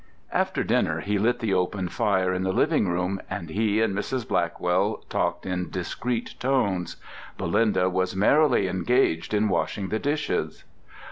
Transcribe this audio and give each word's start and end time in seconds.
After 0.31 0.63
dinner 0.63 1.01
he 1.01 1.19
lit 1.19 1.41
the 1.41 1.53
open 1.53 1.87
fire 1.87 2.33
in 2.33 2.41
the 2.41 2.51
living 2.51 2.87
room, 2.89 3.21
and 3.29 3.51
he 3.51 3.81
and 3.81 3.95
Mrs. 3.95 4.27
Blackwell 4.27 5.03
talked 5.11 5.45
in 5.45 5.69
discreet 5.69 6.33
tones. 6.39 6.95
Belinda 7.37 7.87
was 7.87 8.15
merrily 8.15 8.67
engaged 8.67 9.31
in 9.31 9.47
washing 9.47 9.89
the 9.89 9.99
dishes. 9.99 10.63